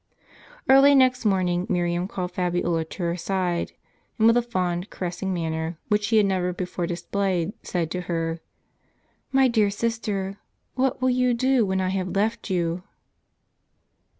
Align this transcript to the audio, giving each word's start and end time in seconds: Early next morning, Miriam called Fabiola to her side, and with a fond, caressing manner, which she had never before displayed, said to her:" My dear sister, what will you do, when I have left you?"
Early 0.67 0.95
next 0.95 1.25
morning, 1.25 1.67
Miriam 1.69 2.07
called 2.07 2.31
Fabiola 2.31 2.85
to 2.85 3.03
her 3.03 3.15
side, 3.15 3.73
and 4.17 4.25
with 4.25 4.35
a 4.35 4.41
fond, 4.41 4.89
caressing 4.89 5.31
manner, 5.31 5.77
which 5.89 6.05
she 6.05 6.17
had 6.17 6.25
never 6.25 6.53
before 6.53 6.87
displayed, 6.87 7.53
said 7.61 7.91
to 7.91 8.01
her:" 8.09 8.39
My 9.31 9.47
dear 9.47 9.69
sister, 9.69 10.39
what 10.73 11.03
will 11.03 11.11
you 11.11 11.35
do, 11.35 11.67
when 11.67 11.79
I 11.79 11.89
have 11.89 12.15
left 12.15 12.49
you?" 12.49 12.81